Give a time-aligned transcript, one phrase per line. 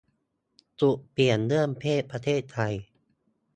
[0.81, 2.73] จุดเปลี่ยนเรื่องเพศประเทศไทย